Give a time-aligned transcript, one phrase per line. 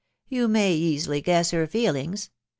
[0.29, 2.31] You may easily guess her feelings.